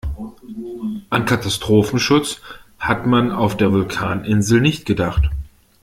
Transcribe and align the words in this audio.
An 1.11 1.25
Katastrophenschutz 1.25 2.41
hat 2.79 3.05
man 3.05 3.31
auf 3.31 3.55
der 3.55 3.71
Vulkaninsel 3.71 4.59
nicht 4.59 4.87
gedacht. 4.87 5.29